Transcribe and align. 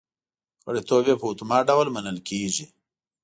غړیتوب 0.67 1.03
یې 1.09 1.15
په 1.21 1.25
اتومات 1.31 1.63
ډول 1.69 1.87
منل 1.95 2.17
کېږي 2.29 2.65